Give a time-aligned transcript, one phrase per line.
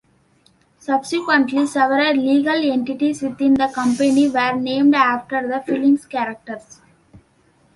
[0.79, 6.81] Subsequently, several legal entities within the company were named after the film's characters.